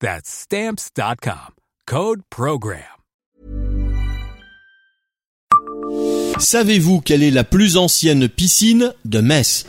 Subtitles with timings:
[0.00, 1.54] That's Stamps.com.
[1.86, 2.82] Code Program.
[6.38, 9.66] Savez-vous quelle est la plus ancienne piscine de Metz?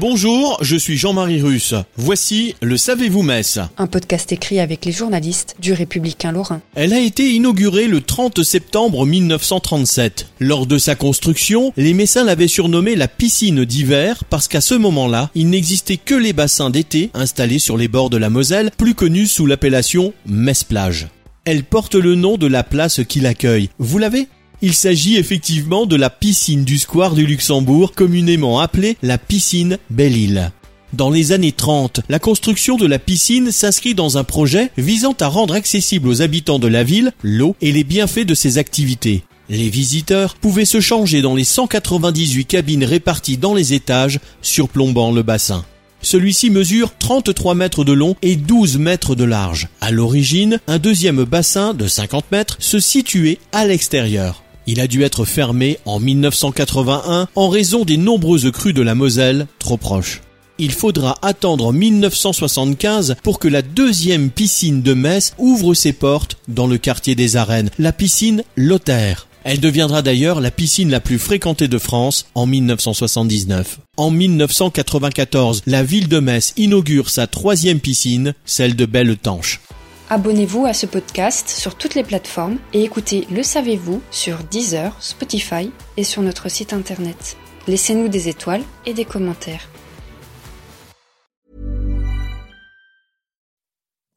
[0.00, 1.74] Bonjour, je suis Jean-Marie Russe.
[1.96, 6.60] Voici le Savez-vous Metz Un podcast écrit avec les journalistes du Républicain Lorrain.
[6.76, 10.28] Elle a été inaugurée le 30 septembre 1937.
[10.38, 15.30] Lors de sa construction, les Messins l'avaient surnommée la piscine d'hiver parce qu'à ce moment-là,
[15.34, 19.26] il n'existait que les bassins d'été installés sur les bords de la Moselle, plus connus
[19.26, 21.08] sous l'appellation Metz-Plage.
[21.44, 23.70] Elle porte le nom de la place qui l'accueille.
[23.80, 24.28] Vous l'avez?
[24.60, 30.52] Il s'agit effectivement de la piscine du square du Luxembourg, communément appelée la piscine Belle-Île.
[30.94, 35.28] Dans les années 30, la construction de la piscine s'inscrit dans un projet visant à
[35.28, 39.22] rendre accessible aux habitants de la ville l'eau et les bienfaits de ses activités.
[39.50, 45.22] Les visiteurs pouvaient se changer dans les 198 cabines réparties dans les étages, surplombant le
[45.22, 45.64] bassin.
[46.00, 49.68] Celui-ci mesure 33 mètres de long et 12 mètres de large.
[49.80, 54.42] À l'origine, un deuxième bassin de 50 mètres se situait à l'extérieur.
[54.70, 59.46] Il a dû être fermé en 1981 en raison des nombreuses crues de la Moselle
[59.58, 60.20] trop proches.
[60.58, 66.66] Il faudra attendre 1975 pour que la deuxième piscine de Metz ouvre ses portes dans
[66.66, 69.26] le quartier des Arènes, la piscine Lothaire.
[69.42, 73.78] Elle deviendra d'ailleurs la piscine la plus fréquentée de France en 1979.
[73.96, 79.60] En 1994, la ville de Metz inaugure sa troisième piscine, celle de Belle-Tanche.
[80.10, 85.70] Abonnez-vous à ce podcast sur toutes les plateformes et écoutez Le Savez-vous sur Deezer, Spotify
[85.98, 87.36] et sur notre site internet.
[87.66, 89.68] Laissez-nous des étoiles et des commentaires.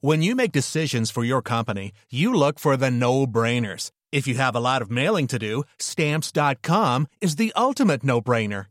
[0.01, 3.91] When you make decisions for your company, you look for the no-brainers.
[4.13, 8.70] If you have a lot of mailing to do, stamps.com is the ultimate no-brainer.